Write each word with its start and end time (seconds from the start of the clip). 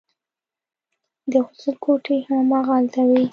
د 1.31 1.33
غسل 1.45 1.75
کوټې 1.83 2.17
هم 2.27 2.29
هماغلته 2.41 3.01
وې. 3.09 3.23